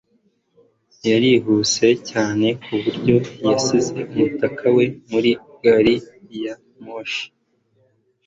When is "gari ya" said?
5.63-6.53